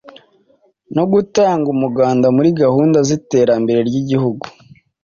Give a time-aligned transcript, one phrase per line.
[0.95, 4.43] no gutanga umuganda muri gahunda z’iterambere ry’igihugu